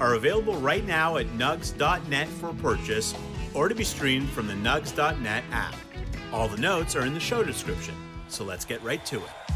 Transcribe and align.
are 0.00 0.14
available 0.14 0.54
right 0.54 0.84
now 0.84 1.16
at 1.16 1.26
nugs.net 1.38 2.28
for 2.28 2.52
purchase 2.54 3.14
or 3.54 3.68
to 3.68 3.74
be 3.74 3.84
streamed 3.84 4.28
from 4.30 4.46
the 4.46 4.54
nugs.net 4.54 5.44
app. 5.50 5.74
All 6.32 6.48
the 6.48 6.56
notes 6.56 6.96
are 6.96 7.06
in 7.06 7.14
the 7.14 7.20
show 7.20 7.44
description, 7.44 7.94
so 8.28 8.44
let's 8.44 8.64
get 8.64 8.82
right 8.82 9.04
to 9.06 9.18
it. 9.18 9.53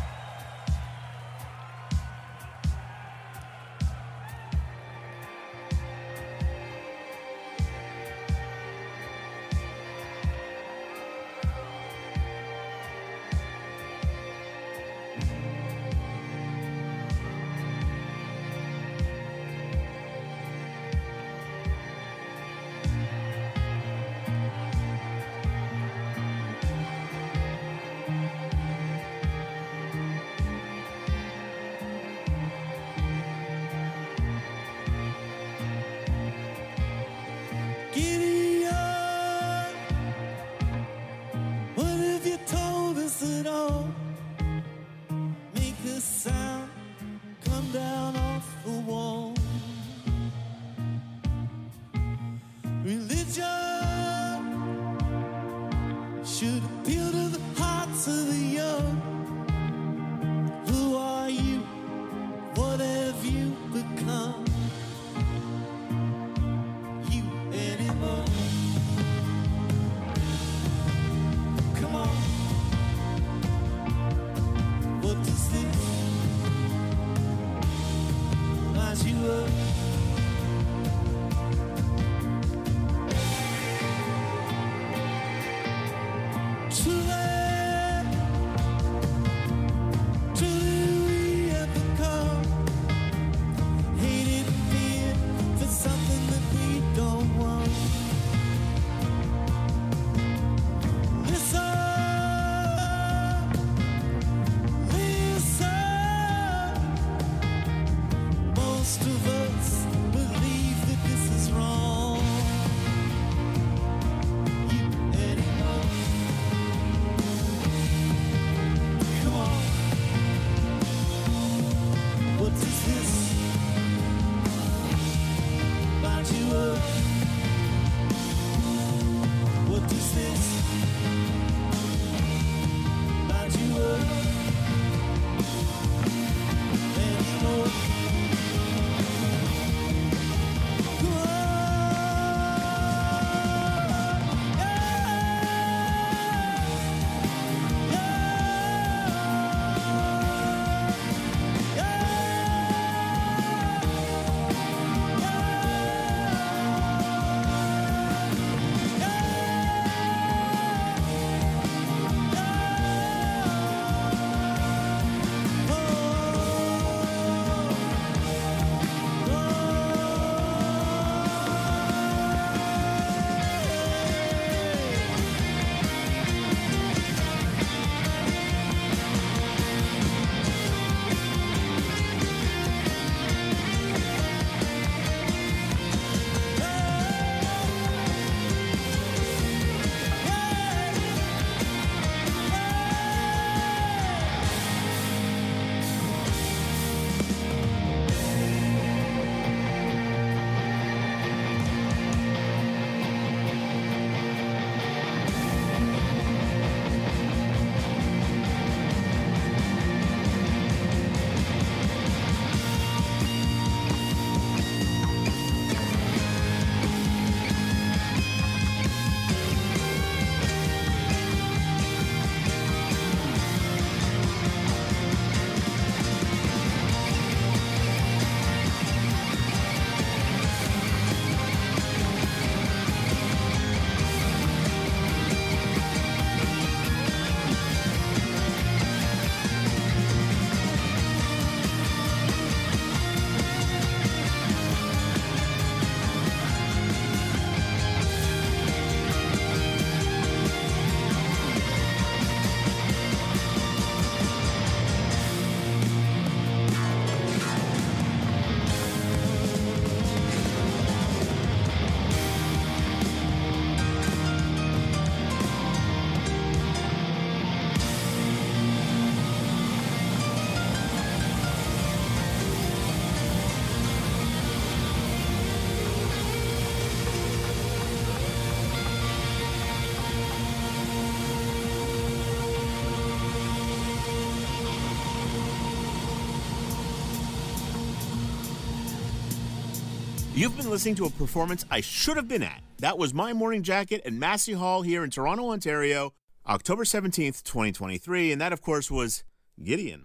You've 290.38 290.56
been 290.56 290.70
listening 290.70 290.94
to 290.94 291.05
a 291.06 291.11
performance 291.11 291.64
I 291.69 291.81
should 291.81 292.17
have 292.17 292.29
been 292.29 292.44
at. 292.44 292.62
That 292.79 292.96
was 292.96 293.12
My 293.12 293.32
Morning 293.32 293.64
Jacket 293.64 294.02
at 294.06 294.12
Massey 294.12 294.52
Hall 294.52 294.82
here 294.82 295.02
in 295.02 295.11
Toronto, 295.11 295.50
Ontario, 295.50 296.14
October 296.46 296.85
17th, 296.85 297.43
2023, 297.43 298.31
and 298.31 298.40
that, 298.40 298.52
of 298.52 298.62
course, 298.62 298.88
was 298.88 299.25
Gideon. 299.61 300.05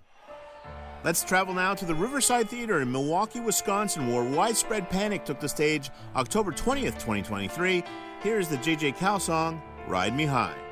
Let's 1.03 1.23
travel 1.23 1.53
now 1.53 1.75
to 1.75 1.85
the 1.85 1.93
Riverside 1.93 2.49
Theater 2.49 2.81
in 2.81 2.91
Milwaukee, 2.91 3.41
Wisconsin, 3.41 4.11
where 4.11 4.23
Widespread 4.23 4.89
Panic 4.89 5.23
took 5.23 5.39
the 5.39 5.47
stage 5.47 5.91
October 6.15 6.51
20th, 6.51 6.93
2023. 6.93 7.83
Here's 8.23 8.47
the 8.47 8.57
JJ 8.57 8.97
Cale 8.97 9.19
song, 9.19 9.61
Ride 9.87 10.15
Me 10.15 10.25
High. 10.25 10.62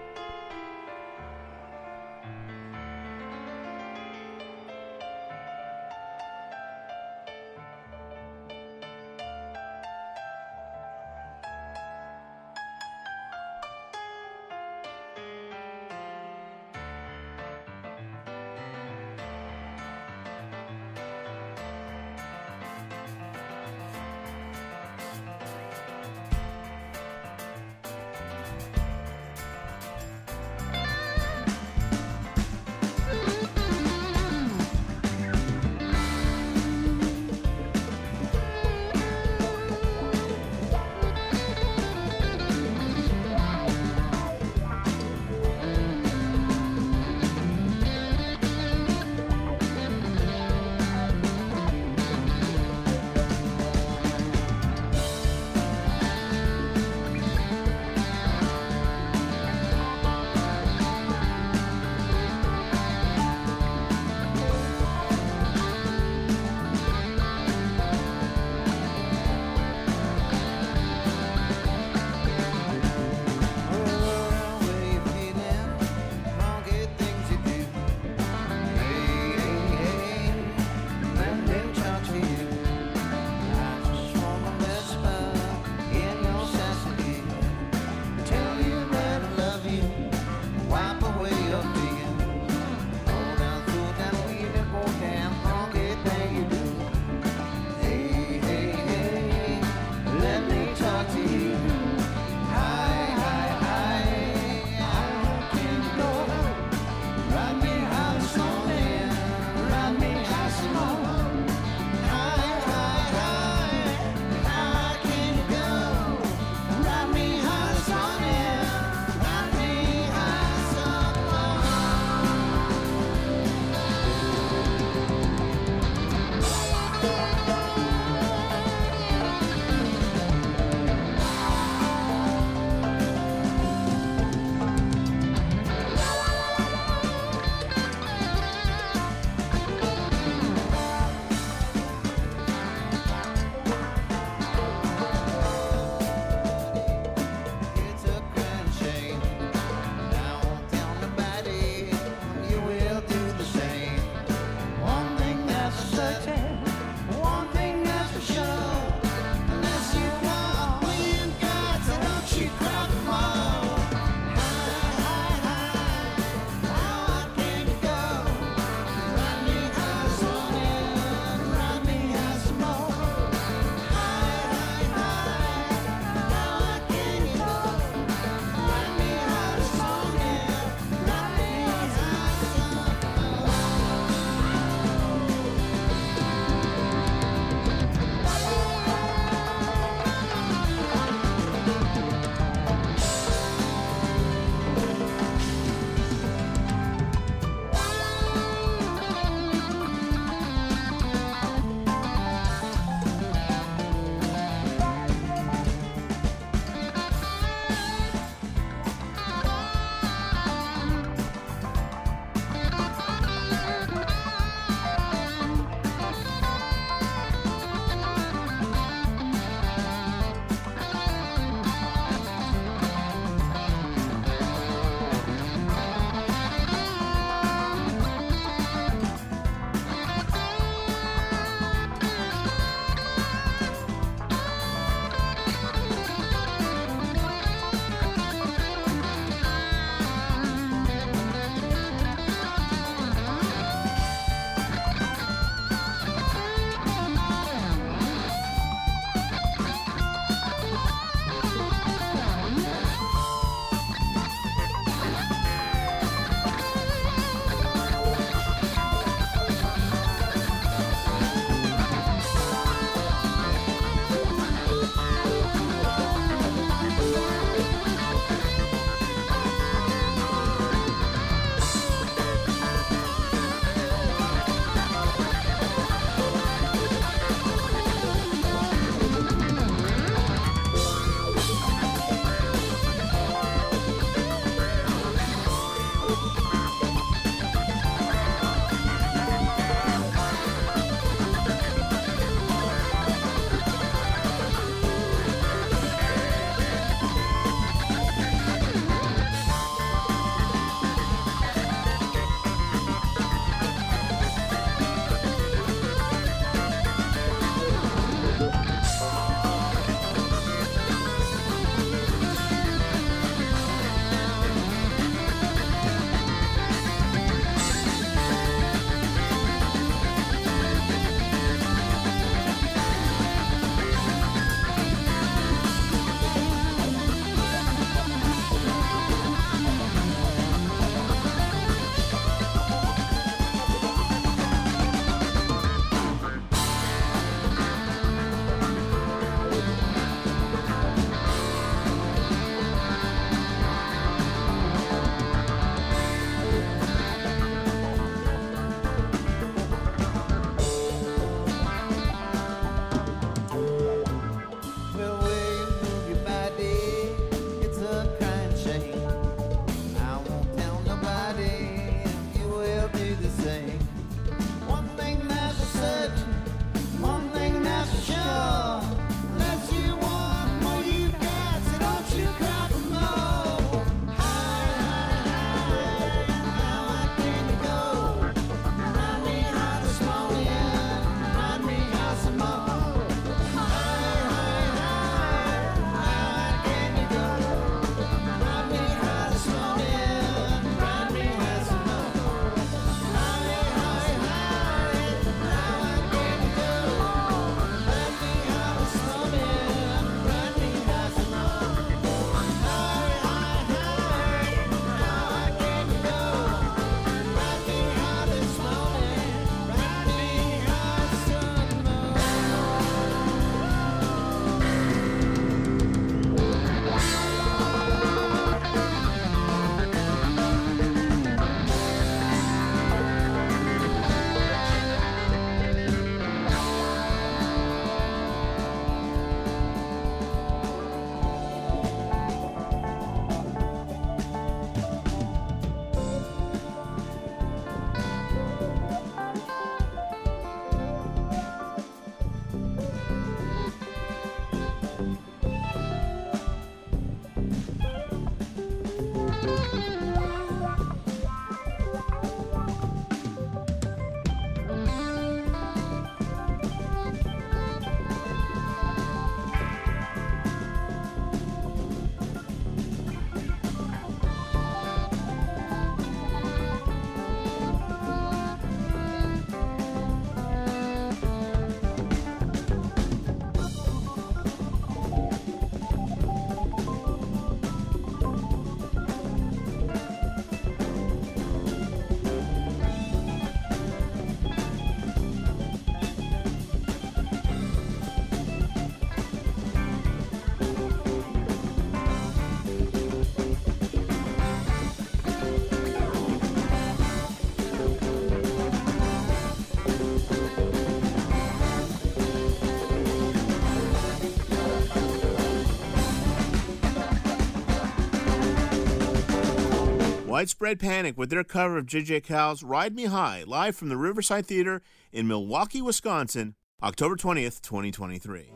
Widespread 510.42 510.80
Panic 510.80 511.20
with 511.20 511.30
their 511.30 511.44
cover 511.44 511.78
of 511.78 511.86
J.J. 511.86 512.22
Cale's 512.22 512.64
Ride 512.64 512.96
Me 512.96 513.06
High, 513.06 513.44
live 513.46 513.76
from 513.76 513.90
the 513.90 513.96
Riverside 513.96 514.48
Theater 514.48 514.82
in 515.12 515.28
Milwaukee, 515.28 515.84
Wisconsin, 515.84 516.56
October 516.82 517.16
20th, 517.16 517.62
2023. 517.62 518.52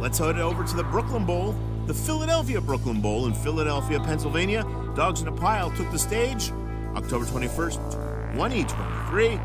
Let's 0.00 0.16
head 0.16 0.38
over 0.38 0.64
to 0.64 0.74
the 0.74 0.84
Brooklyn 0.84 1.26
Bowl, 1.26 1.54
the 1.86 1.92
Philadelphia 1.92 2.62
Brooklyn 2.62 3.02
Bowl 3.02 3.26
in 3.26 3.34
Philadelphia, 3.34 4.00
Pennsylvania. 4.00 4.64
Dogs 4.94 5.20
in 5.20 5.28
a 5.28 5.32
Pile 5.32 5.70
took 5.72 5.90
the 5.92 5.98
stage 5.98 6.50
October 6.94 7.26
21st, 7.26 8.32
2023. 8.32 9.38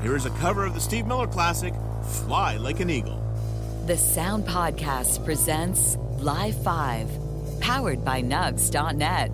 Here 0.00 0.14
is 0.14 0.26
a 0.26 0.30
cover 0.38 0.64
of 0.64 0.74
the 0.74 0.80
Steve 0.80 1.08
Miller 1.08 1.26
classic, 1.26 1.74
Fly 2.04 2.56
Like 2.56 2.78
an 2.78 2.88
Eagle. 2.88 3.20
The 3.86 3.96
Sound 3.96 4.46
Podcast 4.46 5.24
presents 5.24 5.96
Live 6.20 6.62
5, 6.62 7.10
powered 7.60 8.04
by 8.04 8.22
Nugs.net. 8.22 9.32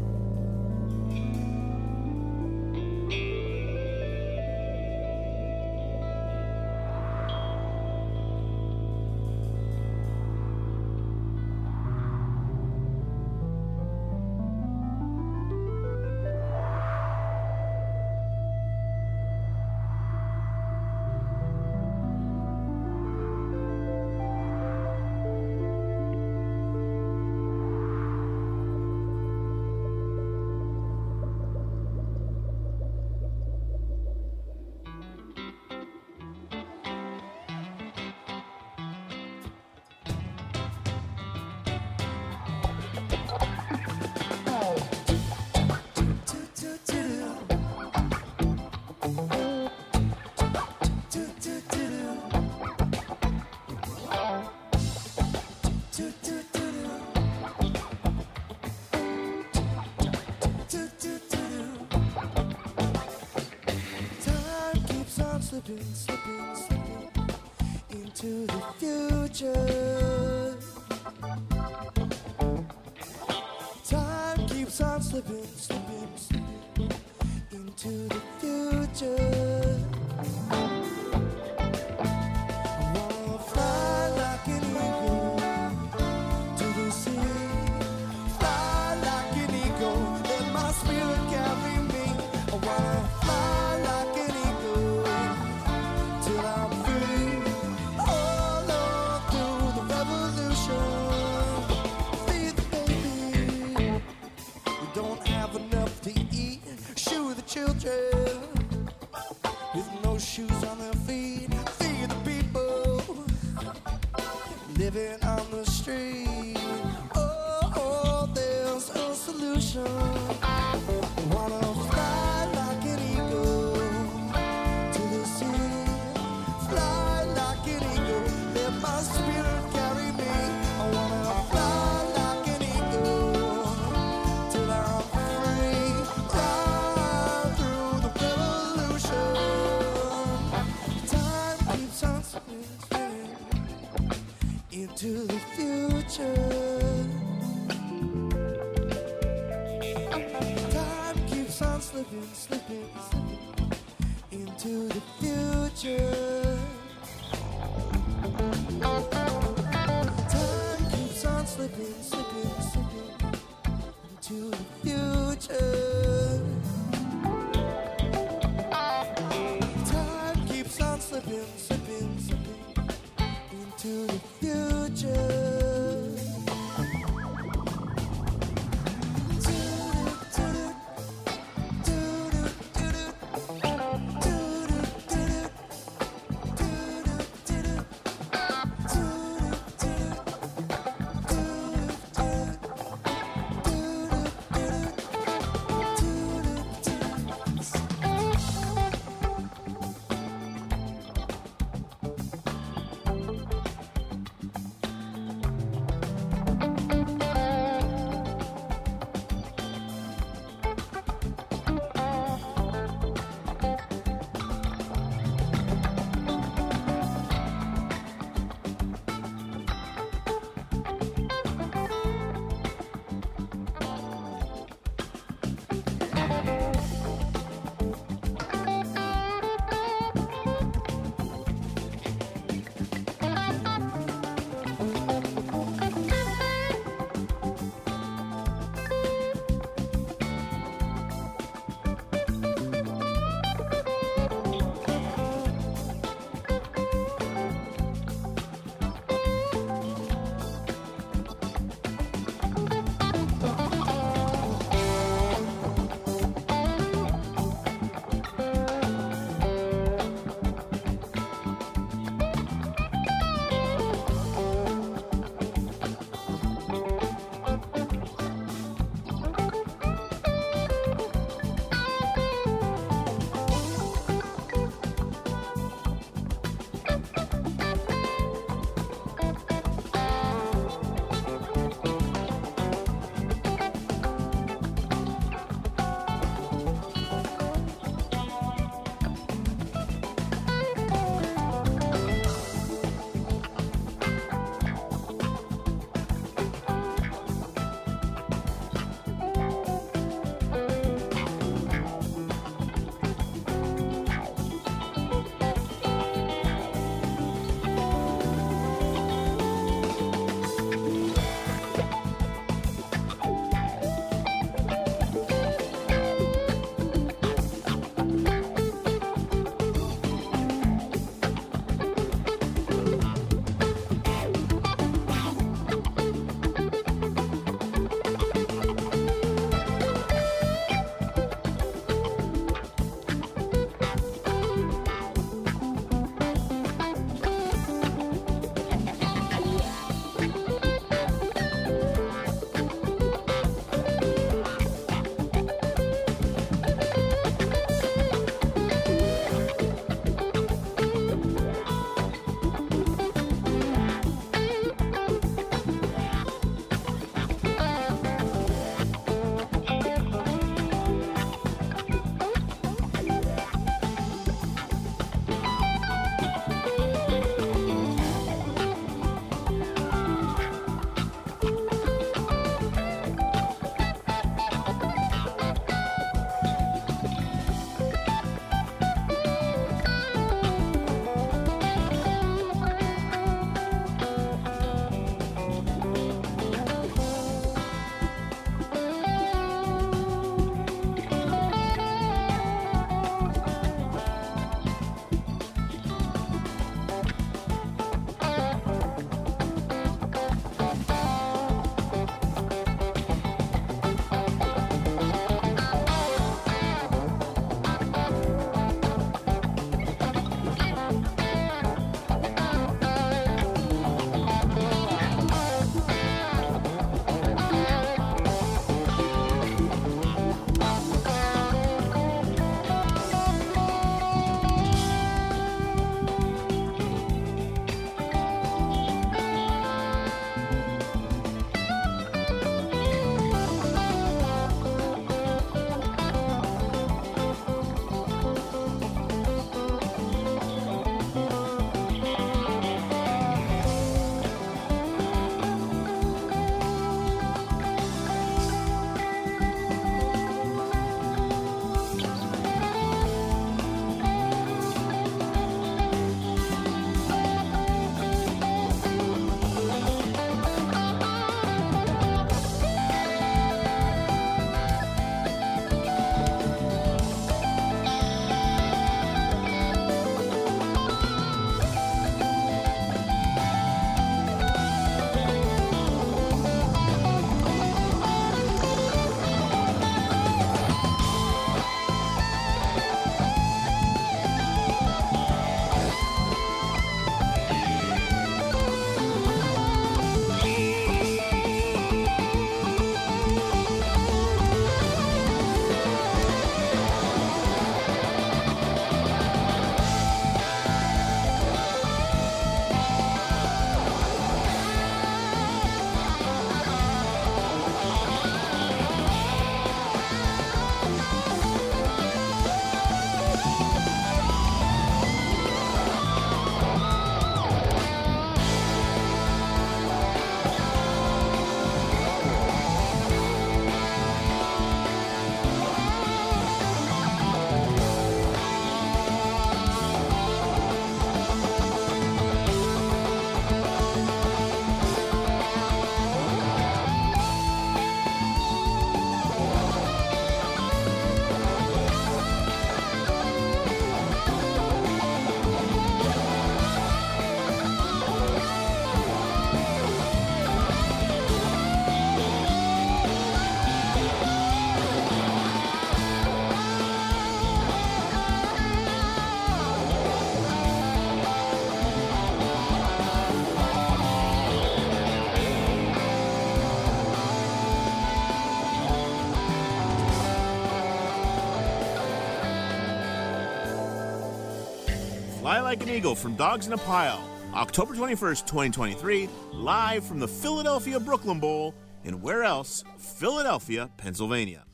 Fly 575.41 575.61
Like 575.61 575.83
an 575.83 575.89
Eagle 575.89 576.15
from 576.15 576.37
Dogs 576.37 576.67
in 576.67 576.75
a 576.75 576.77
Pile, 576.77 577.27
October 577.55 577.95
21st, 577.95 578.47
2023, 578.47 579.27
live 579.55 580.05
from 580.05 580.19
the 580.19 580.29
Philadelphia 580.29 581.01
Brooklyn 581.01 581.41
Bowl 581.41 581.75
in 582.05 582.21
where 582.21 582.43
else? 582.43 582.85
Philadelphia, 582.99 583.89
Pennsylvania. 583.97 584.67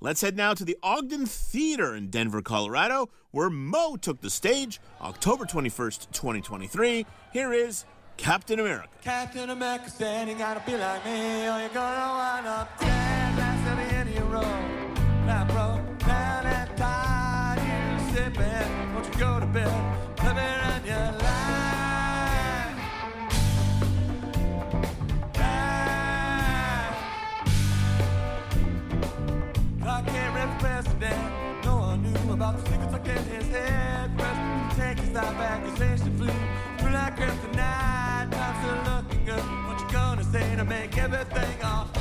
Let's 0.00 0.22
head 0.22 0.34
now 0.34 0.54
to 0.54 0.64
the 0.64 0.78
Ogden 0.82 1.26
Theater 1.26 1.94
in 1.94 2.08
Denver, 2.08 2.40
Colorado, 2.40 3.10
where 3.32 3.50
moe. 3.50 3.96
took 3.96 4.22
the 4.22 4.30
stage 4.30 4.80
October 5.02 5.44
21st, 5.44 6.10
2023. 6.10 7.04
Here 7.34 7.52
is 7.52 7.84
Captain 8.16 8.60
America. 8.60 8.88
Captain 9.02 9.50
America 9.50 9.90
gotta 10.38 10.62
be 10.64 10.74
like 10.78 11.04
me 11.04 11.46
or 11.46 11.60
you're 11.60 11.68
gonna 11.68 12.14
wind 12.16 12.46
up 12.46 12.80
dead. 12.80 13.36
That's 13.36 13.62
the 13.64 13.94
end 13.94 14.08
of 14.08 14.14
your 14.14 14.24
road. 14.24 14.46
Now, 15.26 15.44
bro, 15.44 15.84
you 17.62 18.14
sipping, 18.14 18.89
go 19.20 19.38
to 19.38 19.46
bed? 19.46 19.68
Let 20.24 20.34
me 20.34 20.42
run 20.42 20.84
your 20.86 21.12
life. 21.20 22.76
Life. 25.36 26.96
I 29.82 30.02
can't 30.06 30.34
rest 30.34 30.58
president. 30.58 31.64
No 31.64 31.76
one 31.76 32.02
knew 32.02 32.32
about 32.32 32.56
the 32.56 32.70
secrets 32.70 32.94
I 32.94 32.98
kept 33.00 33.26
in 33.28 33.40
his 33.40 33.48
head. 33.48 34.10
Style 35.10 35.34
back, 35.34 35.62
his 35.64 35.78
nation 35.78 36.16
flew. 36.16 36.32
Through 36.78 36.92
like 36.92 37.16
kryptonite, 37.16 38.32
I'm 38.32 38.54
still 38.62 38.80
looking 38.94 39.24
good. 39.26 39.44
What 39.66 39.80
you 39.80 39.88
gonna 39.92 40.24
say 40.24 40.56
to 40.56 40.64
make 40.64 40.96
everything 40.96 41.62
alright? 41.62 41.99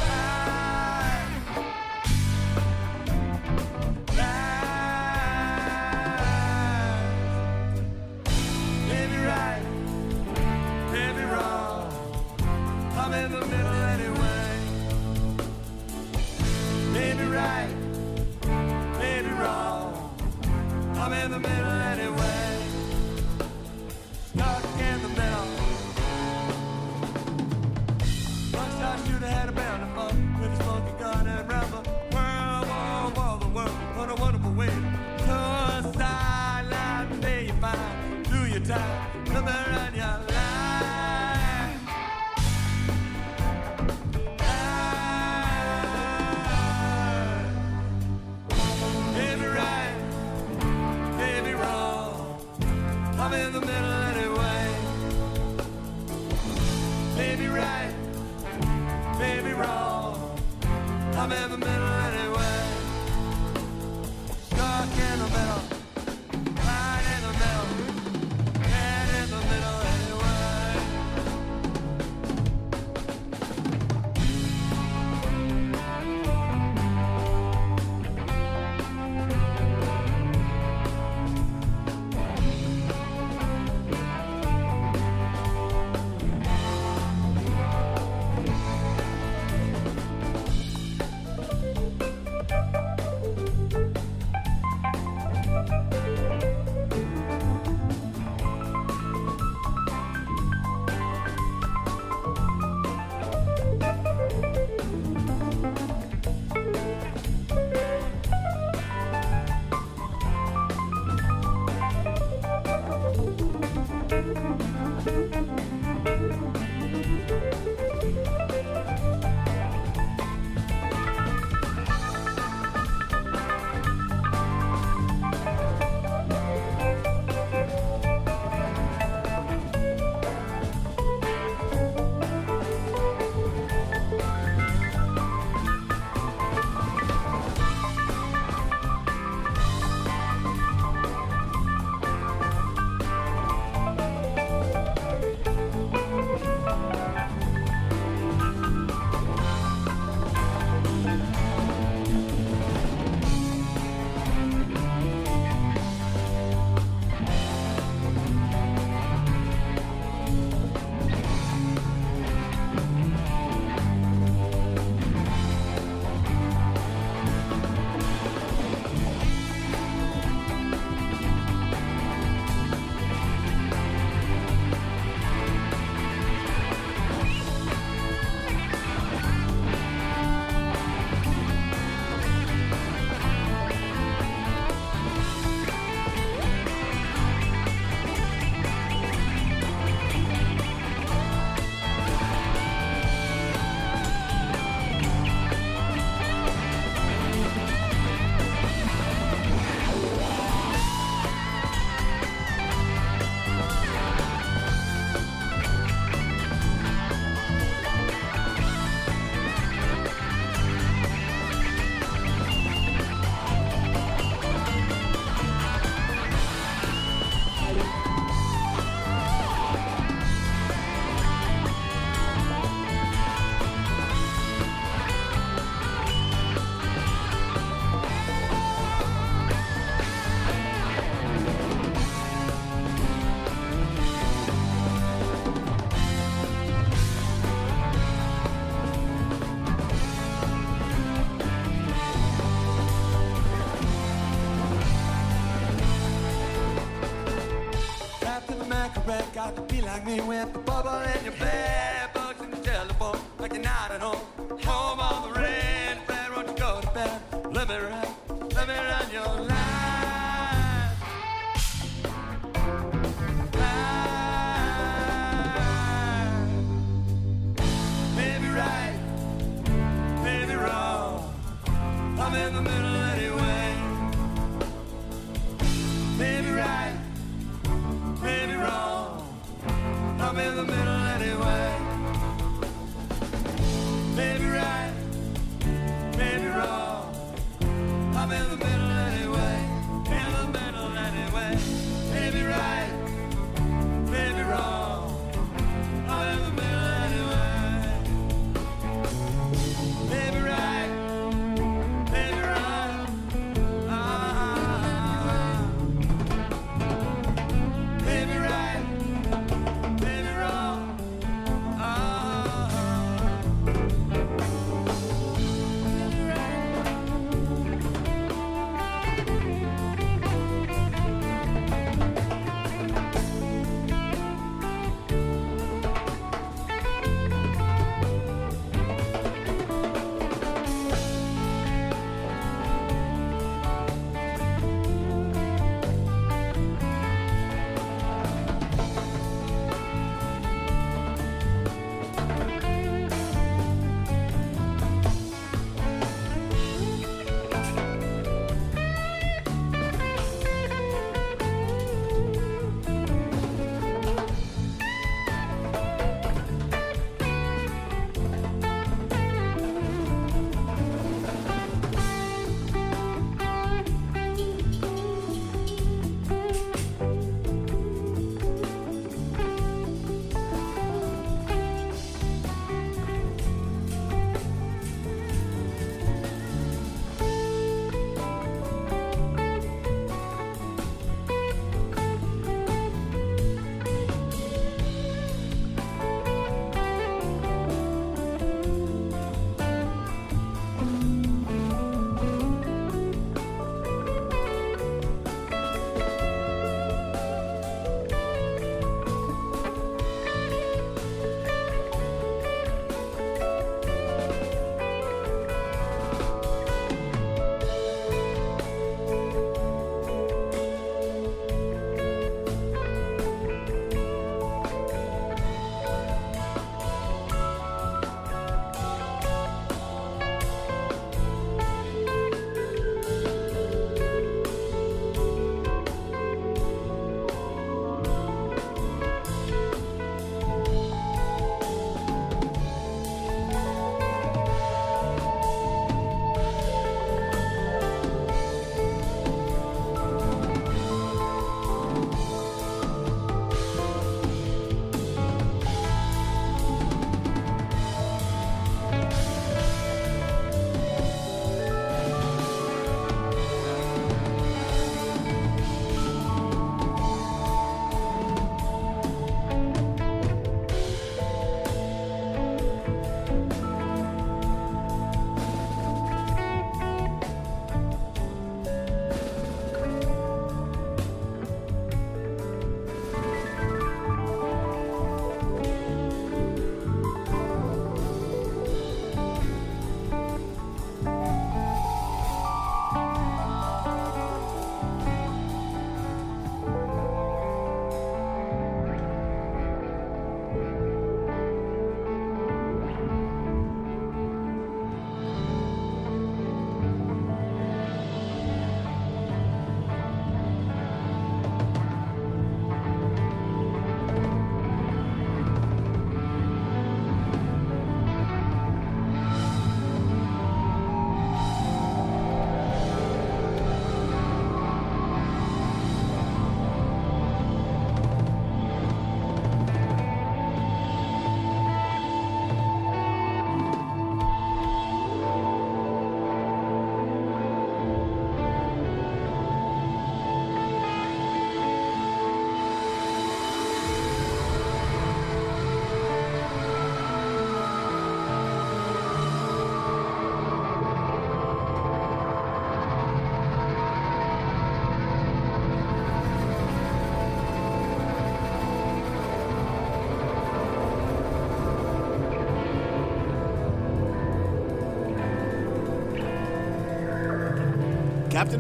Like 249.94 250.06
me 250.06 250.22
with 250.22 250.54
the 250.54 250.60
bubble 250.60 251.02
in 251.18 251.24
your 251.24 251.34
bed, 251.34 251.79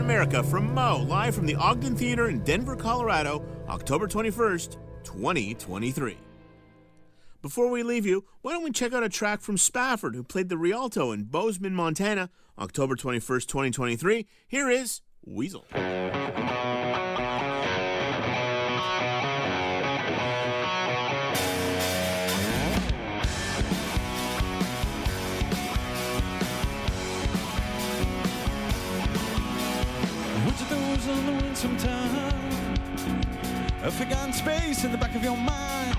America 0.10 0.42
from 0.42 0.74
moe., 0.74 1.06
live 1.08 1.36
from 1.36 1.46
the 1.46 1.54
Ogden 1.54 1.96
Theatre 1.96 2.30
in 2.30 2.40
Denver, 2.40 2.76
Colorado, 2.76 3.46
October 3.68 4.08
21st, 4.08 4.78
2023. 5.04 6.18
Before 7.44 7.70
we 7.70 7.84
leave 7.84 8.08
you, 8.08 8.26
why 8.42 8.54
don't 8.54 8.64
we 8.64 8.72
check 8.72 8.92
out 8.92 9.04
a 9.04 9.10
track 9.10 9.40
from 9.40 9.56
Spafford, 9.56 10.16
who 10.16 10.24
played 10.24 10.50
the 10.50 10.58
Rialto 10.58 11.12
in 11.12 11.26
Bozeman, 11.26 11.76
Montana, 11.76 12.32
October 12.58 12.96
21st, 12.96 13.46
2023. 13.46 14.26
Here 14.48 14.68
is 14.68 15.02
Weasel. 15.24 15.68
The 31.10 31.32
wing 31.32 31.56
sometime? 31.56 32.54
A 33.84 33.90
forgotten 33.90 34.32
space 34.32 34.84
in 34.84 34.92
the 34.92 34.98
back 34.98 35.16
of 35.16 35.24
your 35.24 35.36
mind. 35.36 35.98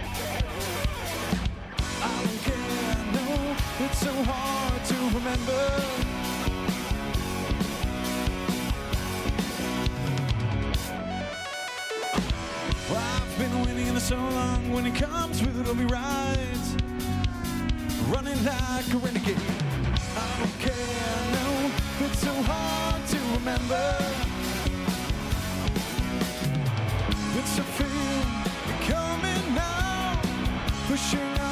I 2.00 2.22
don't 2.24 2.42
care, 2.44 2.96
no, 3.12 3.56
it's 3.86 3.98
so 3.98 4.12
hard 4.22 4.84
to 4.84 4.94
remember. 5.18 5.62
Well, 12.88 13.02
I've 13.16 13.38
been 13.38 13.54
waiting 13.64 13.98
so 13.98 14.16
long. 14.16 14.72
When 14.72 14.86
it 14.86 14.94
comes 14.94 15.42
it, 15.42 15.48
it'll 15.56 15.74
be 15.74 15.86
right. 15.86 16.76
Running 18.08 18.44
like 18.44 18.94
a 18.94 18.98
renegade. 18.98 19.36
I 20.16 20.38
don't 20.38 20.58
care, 20.60 21.20
no, 21.32 21.70
it's 22.06 22.20
so 22.20 22.32
hard 22.42 23.06
to 23.08 23.18
remember. 23.38 24.39
It's 27.42 27.58
a 27.58 27.62
feeling 27.62 28.30
coming 28.86 29.54
now, 29.54 30.20
pushing 30.86 31.20
upward 31.20 31.49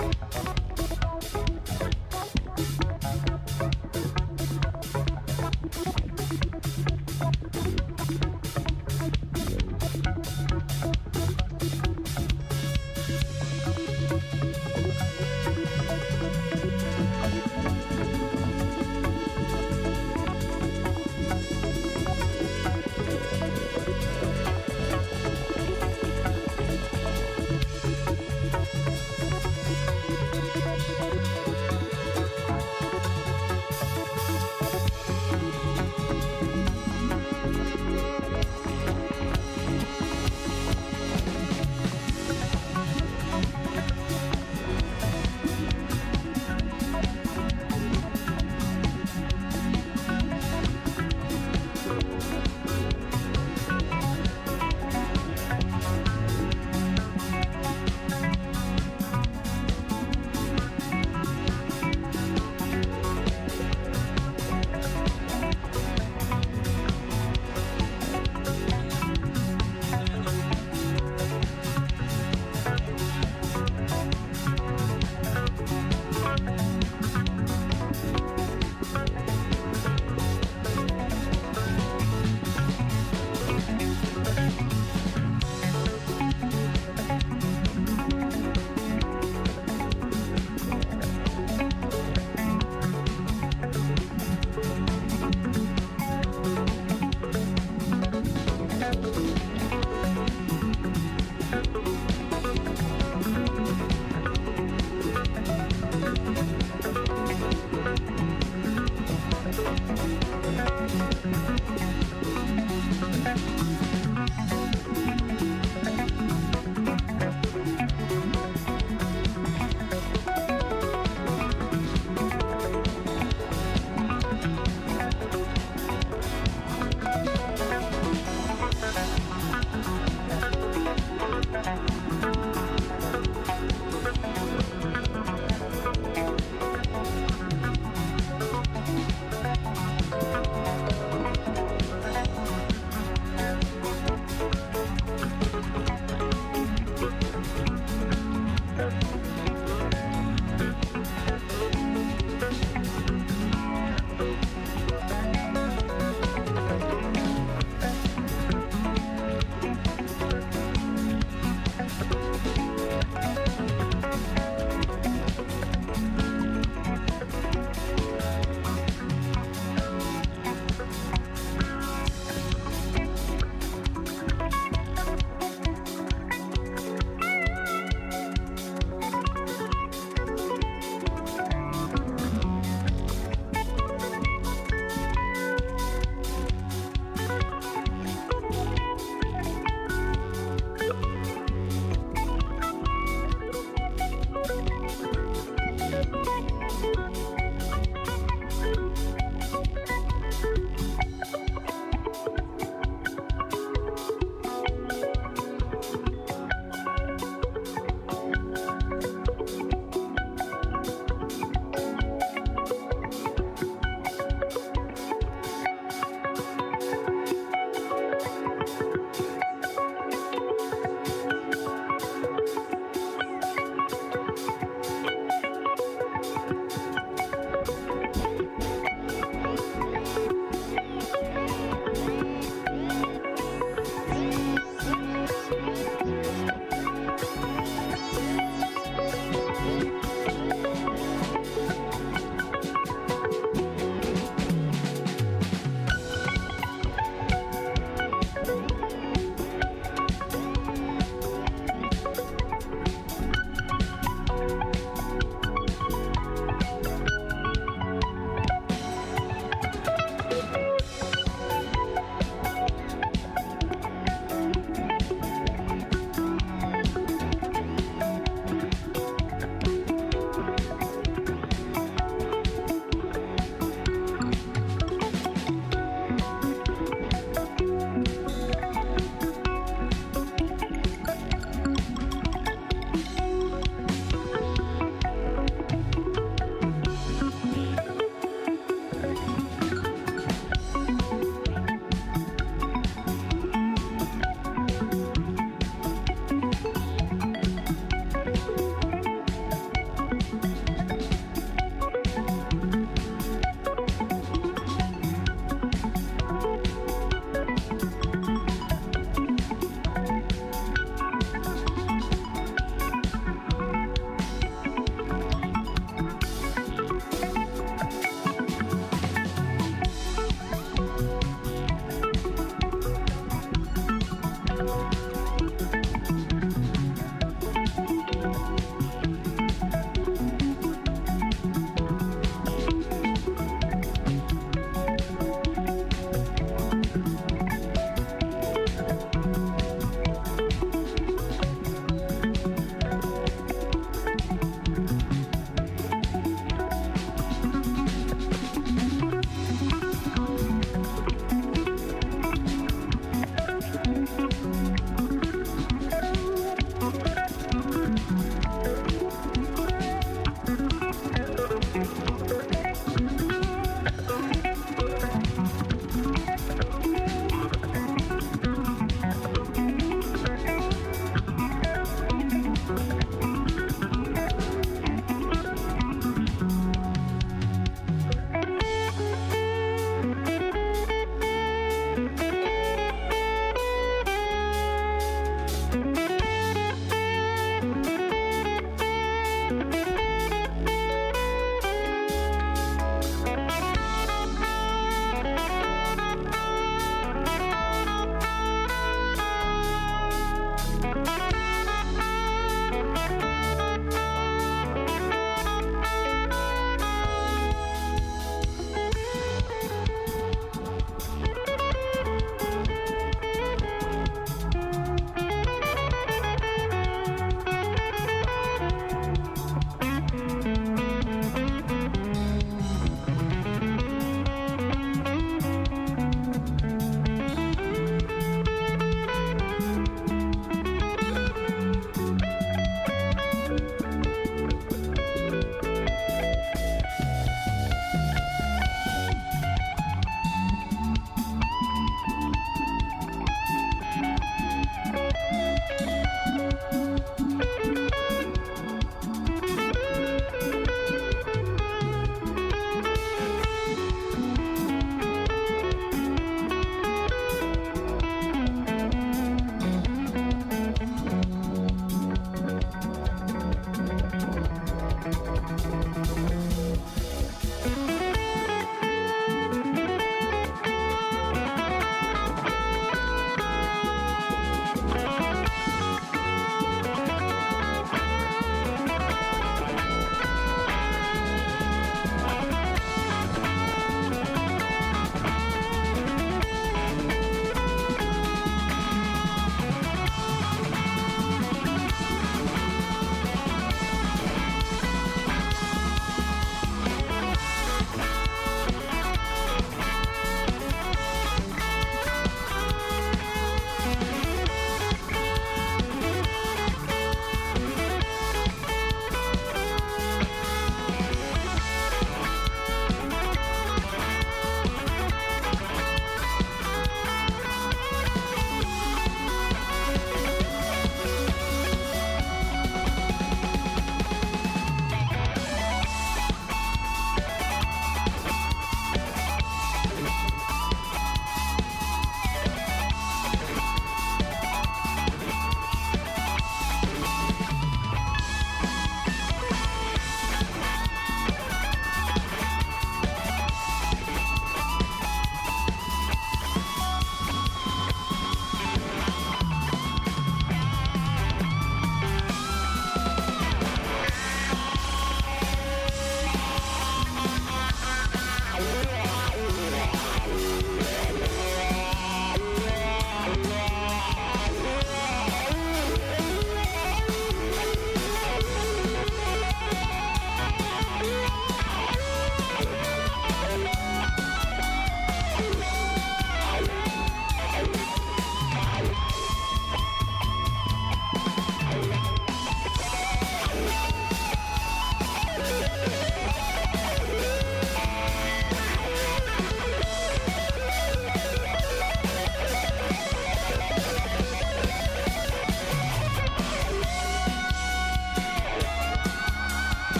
Uh-huh. 0.00 0.43